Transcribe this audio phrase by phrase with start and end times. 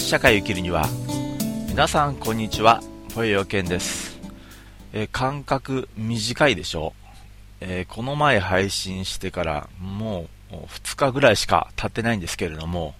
[0.00, 0.88] し社会を生きるには。
[1.68, 2.82] 皆さんこんにちは。
[3.14, 4.18] ぽよよけんです、
[4.92, 6.94] えー、間隔短いでしょ、
[7.60, 12.94] えー、この前配信してからもう2日ぐらいしか経ってないんですけれども、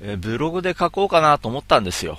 [0.00, 2.18] えー、ブログで書こうかなと思ったんですよ。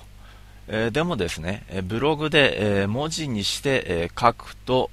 [0.69, 4.89] え、でもですね、えブログで、え、文字にして、え、書くと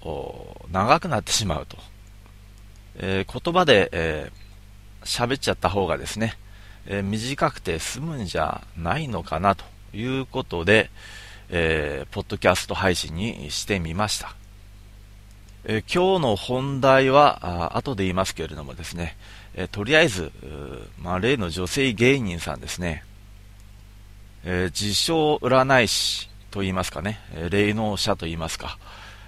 [0.72, 1.76] 長くなってしまうと、
[2.96, 4.32] え言葉で、え
[5.04, 6.36] 喋っちゃった方がですね、
[6.86, 10.90] え短くて済むんじゃないのかなということで、
[11.48, 14.34] えポッドキャスト配信にしてみました。
[15.64, 19.16] え今日の本題はあ後で言いますけれどもですね、
[19.54, 20.32] えとりあえず、
[20.98, 23.04] まあ、例の女性芸人さんですね、
[24.44, 28.78] え、自称占い師と言いますかね、え、霊能者と言いますか、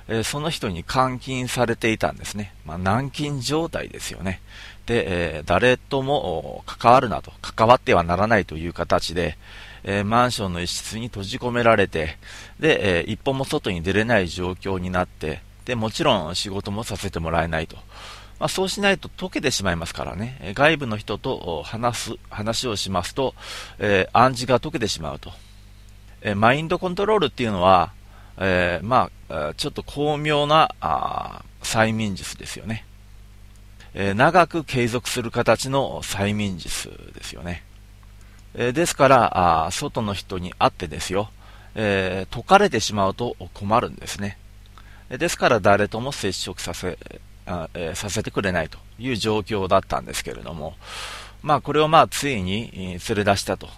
[0.09, 2.55] え、その人に監禁されていたんですね。
[2.65, 4.41] まあ、軟禁状態ですよね。
[4.87, 9.37] で、え誰とも関わるなと、関わってはならないという形で、
[9.85, 12.19] えマンションの一室に閉じ込められて、
[12.59, 17.77] で、え一歩も外に出れない状況になって、で、もちろん仕事もさせてもらえないと。
[18.39, 23.35] まあ、そうしないと溶けてしまいますからね、外部の人と話す、話をしますと、
[23.79, 25.33] えー、暗示が溶けてしまうと。
[26.23, 27.93] え、マインドコントロールっていうのは、
[28.39, 30.75] え、まあ、ちょっと巧妙な
[31.63, 32.85] 催眠術ですよね。
[33.95, 37.63] え長く継続する形の催眠術ですよね。
[38.55, 41.31] えですから、あ外の人に会ってですよ、
[41.75, 44.39] えー解かれてしまうと困るんですね。
[45.11, 46.99] ですから誰とも接触させ
[47.47, 50.75] あえさせてくれないという状況だったんですけれども、
[51.43, 53.69] まあ、これをまあついに連れ出したと、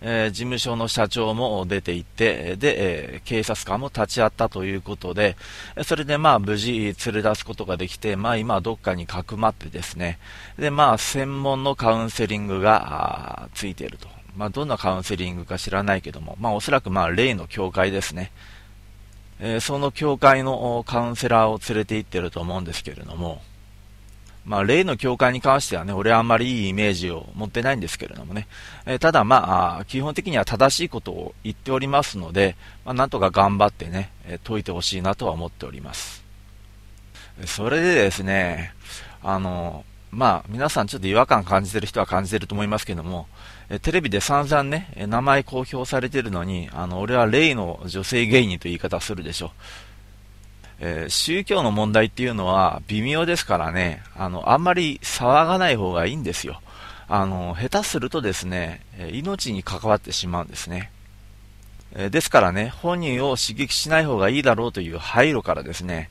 [0.00, 5.36] えー、事務所の社長も出て行って、で、えー、警察官も立ち会ったということで、
[5.84, 10.18] それでまあ無事連れ出すことができて、まあ、今どっかにかくまってですね、
[10.58, 14.08] でまあ、専門のカウンセリングがついていると。
[14.36, 18.32] まあ、どんなカウンセリングか知らないけども、まあ、おそらくまあ例の教会ですね。
[19.40, 23.42] えー、その教会のカウンセラーを連れて行ってると思うんですけれども、
[24.44, 28.46] まあ、例の教会に関してはね、俺はあんまりいいイメージを持ってないんですけれどもね、
[28.84, 36.22] えー、ただまあ、基本的には正しいことを言っておりますので、まあ、なんとか頑張ってね、えー、解いてほしいなとは思っております。
[37.46, 38.74] それでですね、
[39.22, 43.26] あの、まあ、皆さんちょっと違和感感じてる人は感じてると思いますけども、
[43.68, 49.50] えテレビで散々ね、名前公表されてるのに、あの、俺は例の女性芸人という言い方するでしょう。
[50.80, 56.60] えー、宗教の問題っていうのは微妙ですからね、あの、あんまり騒がない方がいいんですよ。
[57.08, 58.80] あの、下手するとですね、
[59.12, 60.90] 命に関わってしまうんですね。
[61.96, 66.10] えですからね、本人を刺激しない方がいいだろうという配慮からですね、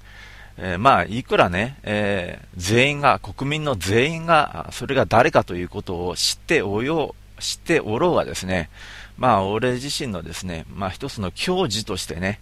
[0.57, 8.69] えー、まあ、いくらね、えー、全員が、国民の全員が、それが誰かということを知っておよう、知っておろうがですね、
[9.18, 12.40] まあ、俺自身のですね、まあ、一つの矜持としてね、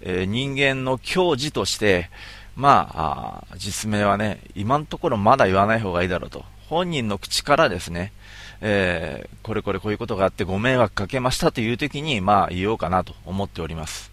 [0.00, 2.10] えー、人間の矜持として、
[2.56, 6.44] まあ実名はね、今のところまだ言わない方がいいだろうと。
[6.68, 8.12] 本人の口からですね、
[8.60, 14.10] えー、これこれこういうことがあってご迷惑かけましたという時に、まあ言おうかなと思っております。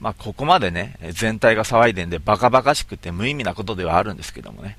[0.00, 4.76] まあ、ここまでね、全体が騒いでんで、バカバカしくて無意味なことではあるんですけどもね。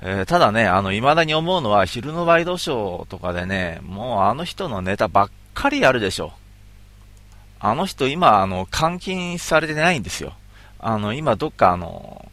[0.00, 6.30] えー、ただね、あの、未だに思うのは、昼のワイドショーとかでね、もうあの人のネタばっかりやるでしょう。
[7.60, 10.34] あの人今、あの、監禁されてないんですよ。
[10.78, 12.30] あの、今どっかあの、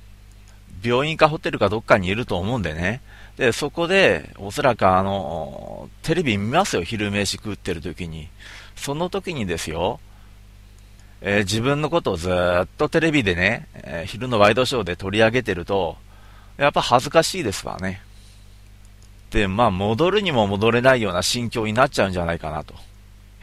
[0.83, 3.01] 病院かホテルかどっかにいると思うんでね。
[3.37, 8.29] で、そこで、おそらくあの、テレビ見ますよ、昼飯食ってる時に。
[8.75, 9.99] その時にですよ、
[11.21, 15.97] えー、自分のことをずっとテレビでね、えー、昼のワイドショーで取り上げてると、
[16.57, 18.01] やっぱ恥ずかしいですわね。
[19.31, 22.75] で、まあ、戻るにも戻れないような心境になっちゃうんじゃないかなと。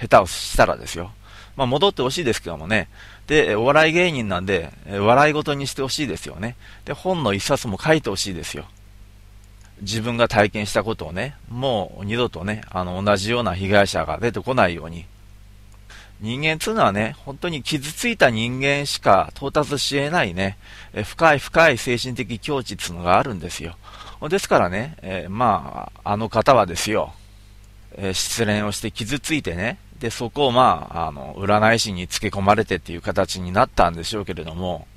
[0.00, 1.11] 下手をしたらですよ。
[1.56, 2.88] まあ、戻ってほしいですけどもね。
[3.26, 6.56] で、お笑い芸人なんで、笑い事にしてほしいですよね。
[6.84, 8.64] で、本の一冊も書いてほしいですよ。
[9.81, 15.06] 自分が体験したことをね、もう二度とね、あの、同じような被害者が出てこないように、
[16.20, 20.56] 人間っていうのはね、本当に傷ついた人間しか到達し得ないね、
[21.04, 23.76] 深い深い精神的境地っていうのがあるんですよ。
[24.28, 27.12] ですからね、えー、まあ、あの方はですよ、
[27.96, 34.88] えー、失恋をして傷ついてね、で、そこをまあ、あの、占い師につけ込まれてっていう形になったんでしょうけれども、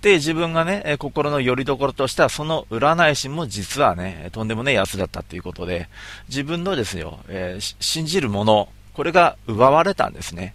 [0.00, 5.90] で、自分がね、心の拠り所としては、その占い師も実はね、とんでもねえ奴だったっていうことで、
[6.30, 10.54] 自分のですよ、えー、信じるもの、これが奪われたんですね。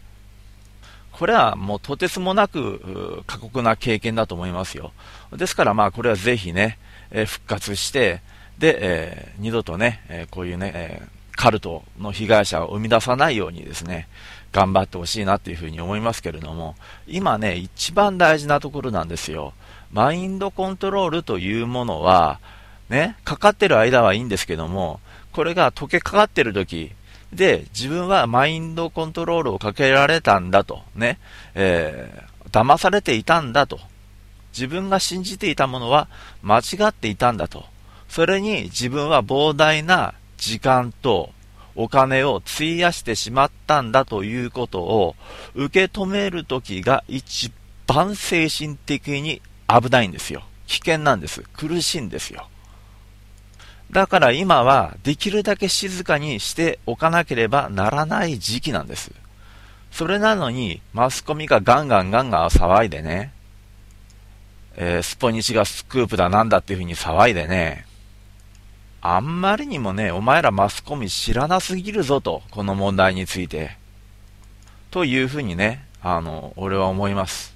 [1.11, 4.93] これはもうとてつもなく過酷な経験だと思いますよ。
[5.31, 6.79] ですからまあこれはぜひね、
[7.11, 8.21] え復活して、
[8.57, 14.09] で、えー、二度とね、えこういうね、えカルトの被害者を生み出さないようにですね、
[14.51, 16.75] 頑張ってほしいなっていうふうに思いますけれども、
[17.07, 19.53] 今ね、一番大事なところなんですよ。
[19.93, 22.39] マインドコントロールというものは、
[22.89, 24.99] ね、かかってる間はいいんですけども、
[25.31, 26.91] これが溶けかかってる時、
[27.31, 31.19] で、自分はマインドコントロールをかけられたんだと、ね、
[31.53, 33.79] えー、騙されていたんだと、
[34.53, 36.07] 自分が信じていたものは
[36.41, 37.65] 間違っていたんだと、
[38.09, 41.31] それに自分は膨大な時間と
[41.75, 45.15] お金を費やしてしまったんだということを
[45.53, 47.51] 受け止めるときが一
[47.85, 50.43] 番精神的に危ないんですよ。
[50.67, 51.43] 危険なんです。
[51.53, 52.47] 苦しいんですよ。
[53.91, 59.11] だから今はできるだけ静かにしておかなければならない時期なんです。
[59.91, 63.33] それなのにマスコミがガンガンガンガン騒いでね、
[64.75, 67.86] えー、スポニチがスクープだなんだっていう風に騒いでね、
[69.09, 73.77] あんまりにもね、お前らマスコミ知らなすぎるぞと、この問題について。
[74.91, 77.55] というふうにね、あの、俺は思います。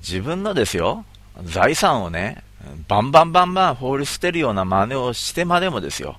[0.00, 1.04] 自分のですよ、
[1.44, 2.42] 財産をね、
[2.88, 6.18] バンバンバンバン放り捨てるような真似をしてまでもですよ、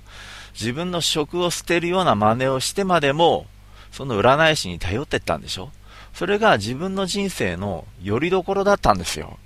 [0.54, 3.44] 自分の職を捨てるような真似をしてまでも、
[3.92, 5.70] その占い師に頼ってったんでしょ
[6.14, 9.36] それが自分の人生の拠り所だったんですよ。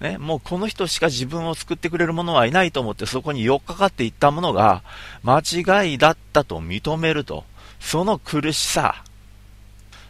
[0.00, 4.82] ね、もうこの人しか自分を救ってくれる者はいないと思ってそこに寄っかかっていったものが
[5.22, 7.44] 間違いだったと認めると、
[7.80, 9.04] その苦しさ、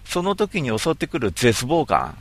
[0.04, 2.16] その時に襲ってくる絶望感、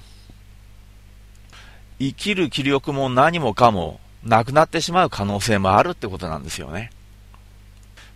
[1.99, 6.91] 生きる気力も何もかもなくなってしまう可能性もあるってことなんですよね。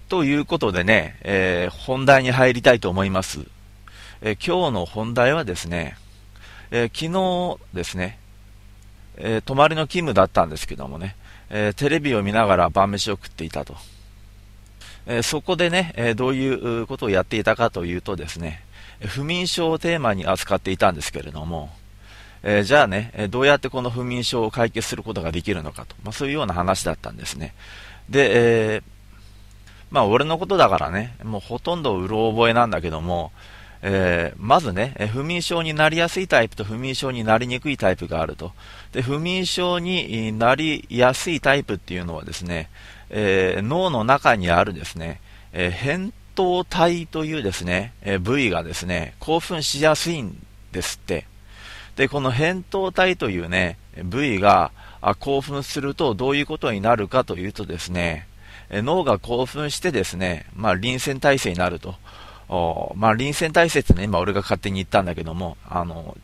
[0.09, 3.41] ということでね、えー、本題に入りたいと思います。
[4.21, 5.97] えー、今日の本題はですね、
[6.71, 8.19] えー、昨日ですね、
[9.17, 11.15] えー、泊まりの勤務だったんですけどもね、
[11.49, 13.75] えー、テレビを見ながら晩飯を食っていたと。
[15.05, 18.63] え、そこでね、えどういうことをやっていたかというとですね、
[19.01, 21.69] 不眠症をテーマに扱っていたんですけれども、
[22.41, 27.53] えじゃあね、どうやってこの不眠症を解決することができるのかと、まあ、そういうような話だったんですね。
[28.09, 28.81] で、え
[29.91, 33.31] まあ俺のことだからね、もうほとんどうろ覚えなんだけども、
[33.85, 38.53] えー、まずね、不眠症になりやすいタイプと不眠症になりにくいタイプがあると。
[38.93, 42.69] で、不眠症になりやすいタイプっていうのはですね、
[43.09, 45.19] えー、脳の中にあるですね、
[45.51, 50.41] えー、扁桃体というですね、え部位がですね、興奮しやすいん
[50.71, 51.25] ですって。
[51.97, 54.71] で、この扁桃体というね、部位が
[55.19, 58.27] 興奮するとどういうことになるかというとですね、
[58.71, 61.95] 脳が興奮してですね、まあ、臨戦態勢になると。
[62.95, 66.17] まあ、臨戦態勢ってね、今俺が勝手に言ったんだけども、あの、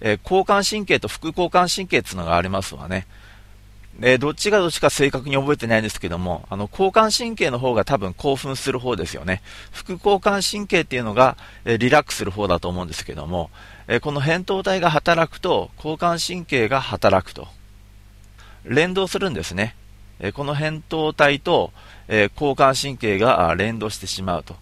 [0.00, 3.06] えー、交感神経と副交感神経っていうのがありますわね。
[4.00, 9.40] えー、どっちがどっちか正確に覚えてないんですけども、あの、交感神経の方が多分興奮する方ですよね。
[9.70, 13.50] 副交感神経っていうのが、えー、リラックスする方だと思うんですけども、
[13.86, 17.48] えこの扁桃体が働くと、交感神経が働くと。
[18.64, 19.76] 連動するんですね。
[20.20, 21.72] えこの扁桃体と、
[22.08, 24.56] え交感神経が連動してしまうと。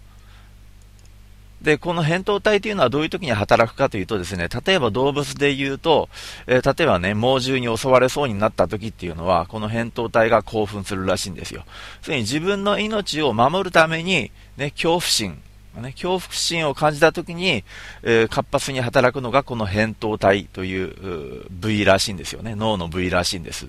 [1.63, 6.09] で、この扁桃体というのはどういう時に働くかというとですね、例えば動物で言うと、
[6.45, 11.63] えー、例えばね、猛獣に襲われそうになった時っていうのは、この扁桃体が興奮するらしいんですよ。
[12.01, 15.41] つまり自分の命を守るために、ね、恐怖心、
[15.81, 17.63] ね、恐怖心を感じた時に、
[18.03, 22.55] えー、活発に働くのがこの扁桃体という部位らしいんですよね。
[22.55, 23.67] 脳の部位らしいんです。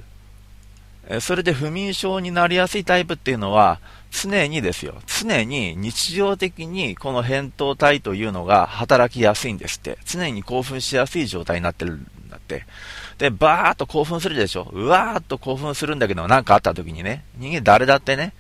[1.21, 3.79] それで不眠症になりやすいタイプっていうのは、
[4.15, 9.99] 常にですよ、常に日常的にこの扁桃体というのが働きやすいんですって。
[10.07, 12.65] 常に興奮しやすい状態になってるんだって。
[13.19, 14.71] で、バーっと興奮するでしょ。
[14.73, 18.33] うわーっと興奮するんだけど、なんかあった時にね、人間誰だってね、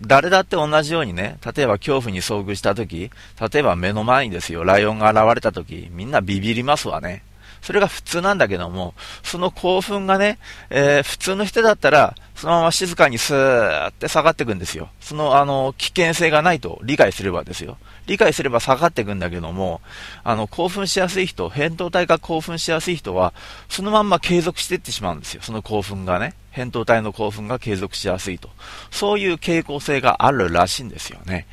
[0.00, 3.10] 誰だって同じようにね、例えば恐怖に遭遇した時、
[3.52, 7.22] 例えば目の前にですよ、ライオンが現れた時、みんなビビりますわね。
[7.62, 10.38] それが普通なんだけども、その興奮がね、
[10.70, 14.88] えー、普通の人だったら、そのまま静かにスーって下がっていくんですよ。
[15.00, 17.76] その、あの、危険性がないと理解すればですよ。
[18.06, 19.80] 理解すれば下がっていくんだけども、
[20.24, 23.34] あの、興奮しやすい人、扁桃体が興奮しやすい人は、
[23.68, 25.42] そのまんま継続していってしまうんですよ。
[25.42, 26.34] その興奮がね。
[26.52, 28.50] 扁桃体の興奮が継続しやすいと。
[28.90, 31.46] そういう傾向性があるらしいんですよね。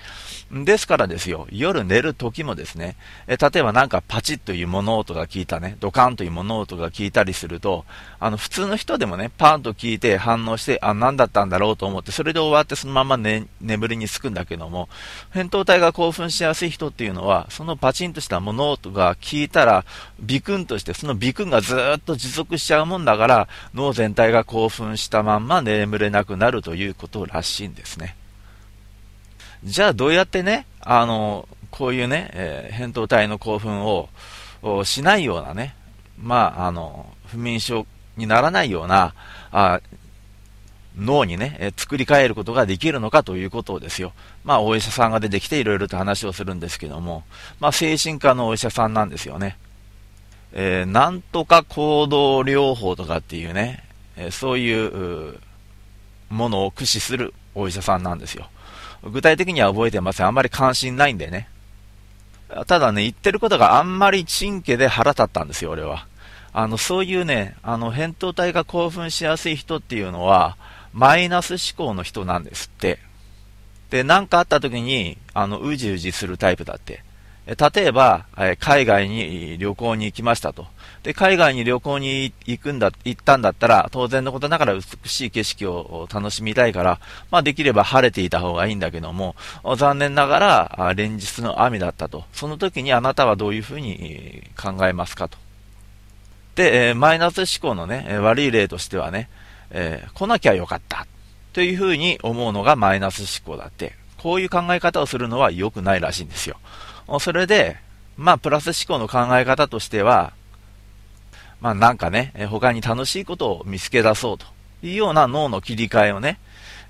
[0.51, 2.95] ですからですよ、夜寝る時もですね、
[3.27, 7.83] え例えばなんかパチッという物音が聞いたね、ドカンという物音が聞いたりすると、
[8.19, 14.87] あの、普通の人でもね、パーンと聞いて反応して、あ、何だったんだろうと思って、それで終わってそのまま、ね、眠りにつくんだけども、
[15.33, 19.83] 扁桃体が興奮しやすい人っていうのは、そのパチンとした物音が聞いたら、
[20.21, 28.15] ビクンとして、そのビクンがずっと持続しちゃうもんだから、脳全体が興奮したまんま眠れなくなるということらしいんですね。
[29.63, 34.09] じゃあどうやってね、あの、こういうね、えー、扁桃体の興奮を
[34.83, 35.75] しないようなね、
[36.19, 37.85] まあ、あの、不眠症
[38.15, 39.13] にならないような、
[39.51, 39.81] あ
[40.97, 44.13] 脳にね、え作り変えることができるのかということをですよ。
[44.43, 47.23] まあ、お医者さんが出てきていろいろと話をするんですけども、
[47.59, 49.57] まあ、精神科のお医者さんなんですよね。
[50.53, 53.83] えー、なんとか行動療法とかっていうね、
[54.15, 55.37] えー、そういう
[56.29, 58.49] ものを駆使するお医者さんなんですよ。
[59.03, 60.27] 具体的には覚えてません。
[60.27, 61.49] あんまり関心ないんでね。
[62.67, 66.07] ただね、言ってることがあんまりチンケで腹立ったんですよ、俺は。
[66.53, 70.57] あの、そういうね、あの、扁桃体が興奮しやすい人っていうのは、
[70.93, 72.99] マイナス思考の人なんですって。
[73.89, 77.03] で、何かあった時に、あの、うじうじするタイプだって。
[77.47, 78.25] 例えば、
[78.59, 80.67] 海外に旅行に行きましたと。
[81.03, 86.99] で、海外に旅行に行くんだ、行ったんだったら、当然のことながら美しい景色を楽しみたいから、
[87.31, 89.37] まあできれば晴れていた方がいいんだけども、
[89.77, 90.39] 残念なが
[90.77, 92.25] ら、連日の雨だったと。
[92.33, 95.37] その時にあなたはどういうふうに考えますかと。
[96.55, 99.29] で、マイナス思考のね、悪い例としてはね、
[99.69, 101.07] えー、来なきゃよかった。
[101.53, 106.57] というふうに思うのがマイナス思考だって、こういう考え方をするのは良くないらしいんですよ。
[107.19, 107.77] それで、
[108.17, 110.33] まあ、プラス思考の考え方としては、
[111.61, 114.45] まあ、なんかね、他に楽しいことを見つけ出そうと
[114.83, 116.39] いうような脳の切り替えをね、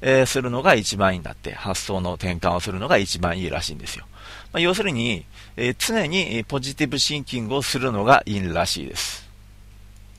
[0.02, 4.06] えー、するのが一番いいんだって、発想の転換をするのが一番いいらしいんですよ。
[4.52, 9.28] まあ、要するに、えー、常にポジティブシンキングをするのがいいらしいです。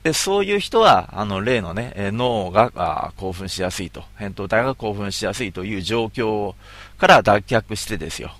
[0.02, 6.54] で、そういう人は、あの、例のね、え脳が興奮しやすいと、扁桃体が興奮しやすいという状況
[6.98, 8.32] から脱却してですよ。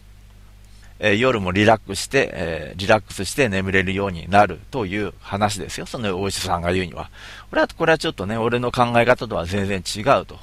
[1.01, 5.87] え夜もリラックスして、えリラックスして眠れるようになるという話ですよ。
[5.87, 7.11] そのお医者さんが言うには。
[7.51, 10.39] これは、これはちょっとね、俺の考え方とは全然違うと。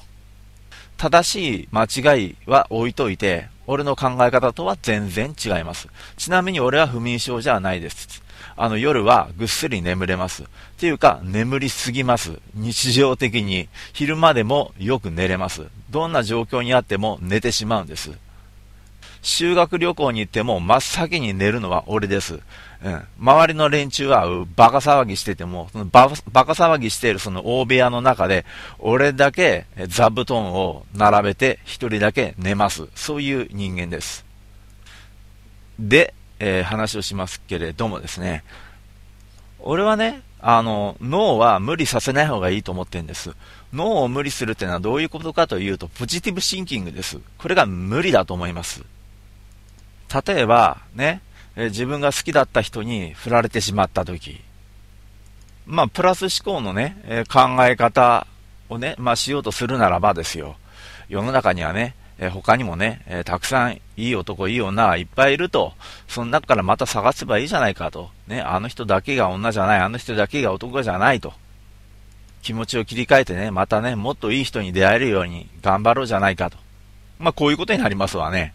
[0.98, 5.88] 正しい間違いは置いといて、俺の考え方とは全然違います。
[6.18, 8.24] ちなみに俺は不眠症じゃないです。
[8.58, 10.44] あの夜はぐっすり眠れます。
[10.44, 10.46] っ
[10.78, 12.40] ていうか、眠りすぎます。
[12.54, 13.68] 日常的に。
[13.94, 15.64] 昼間でもよく寝れます。
[15.90, 18.12] どんな状況にあっても寝てしまうんです。
[19.26, 22.36] 修学旅行に行っても真っ先に寝るのは俺です。
[22.84, 23.02] うん。
[23.20, 28.46] 周りの連中はバカ騒ぎしてても、そのババカ騒ぎしているその大部屋の中で、
[28.78, 32.88] 俺だけ座布団を並べて一人だけ寝ます。
[32.94, 34.24] そういう人間です。
[35.80, 38.44] で、えー、話をしますけれどもですね、
[39.58, 43.32] 俺はね、あの、脳は無理させない方がいいと思ってるんです。
[43.74, 47.18] 脳を無理するっていうのはどういうことかというと、ポジティブシンキングです。
[47.40, 48.84] これが無理だと思います。
[50.14, 51.22] 例えば、ね、
[51.56, 54.42] え自分が好きだった人に振られてしまった時、
[55.66, 58.28] まあ、プラス思考のね、え考え方
[58.70, 60.58] をね、まあ、しようとするならばですよ。
[61.10, 65.74] 世の中にはね、え他にもね、えたくさんいい男、いい女いっぱいいると、
[66.08, 68.10] その中からまた探せばいいじゃないかと。
[68.28, 71.34] ね、あの人だけが女じゃない、あの人だけが男じゃないと。
[72.42, 76.58] 気持ちを切り替えてね、またね、もっといい人に出会えるように頑張ろうじゃないかと。
[77.18, 78.54] まあ、こういうことになりますわね。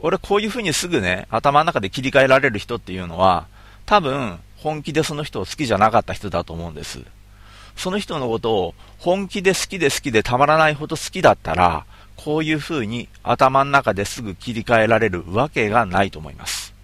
[0.00, 3.46] 俺こういう風にすぐね、頭の中で切り替えられる人っていうのは、
[3.86, 7.00] 多分、本気でその人を好きじゃなかった人だと思うんです。
[7.76, 11.84] その人のことを本気で好きで好きでたまらないほど好きだったら、
[12.16, 16.74] こういう風に頭の中ですぐ切り替えられるわけがないと思います。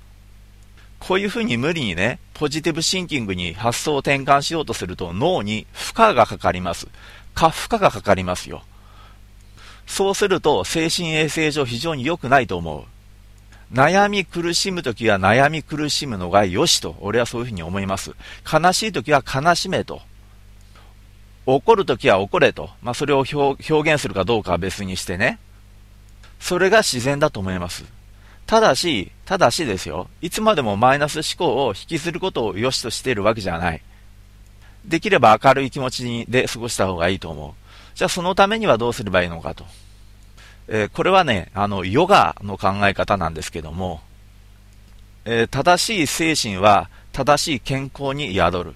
[1.00, 6.87] こういう風に無理にね、ポジティブシンキングに発想を転換しようとすると脳に負荷がかかります。
[7.35, 8.62] 過負荷がかかりますよ。
[9.87, 12.93] そうすると精神衛生上非常に良くないと思う。
[13.73, 18.12] 悩み苦しむときは悩み苦しむのが良しと、俺はそういうふうに思います。
[18.50, 20.02] 悲しいときは悲しめと。
[21.47, 22.71] 怒るときは怒れと。
[22.83, 25.38] まあ、それを表現するかどうかは別にしてね。
[26.40, 27.85] それが自然だと思います。
[28.47, 30.09] ただし、ただしですよ。
[30.21, 33.83] いつまでもマイナス思考を引きずることを良しとしているわけじゃない。
[34.85, 37.52] できれば明るい気持ちで過ごした方がいいと思う。
[37.97, 39.64] じゃあそのためにはどうすればいいのかと。
[40.68, 44.00] えー、これはね、あの、ヨガの考え方なんですけども、
[45.25, 48.75] えー、正しい精神は正しい健康に宿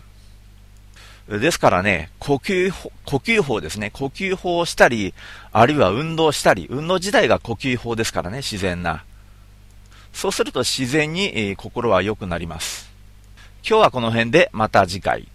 [1.29, 1.41] る。
[1.41, 2.73] ですからね、呼吸、
[3.05, 3.91] 呼吸法ですね。
[3.91, 5.13] 呼吸法をしたり、
[5.53, 9.05] あるいは運動したり、運動自体が呼吸法ですからね、自然な。
[10.15, 12.91] そうすると自然に、えー、心は良くなります。
[13.69, 15.29] 今日はこの辺でまた次回。